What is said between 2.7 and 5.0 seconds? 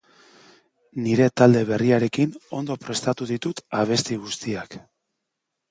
prestatu ditut abesti guztiak.